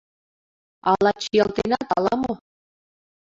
Ала 0.91 1.11
чиялтенат, 1.21 1.87
ала-мо? 1.95 2.33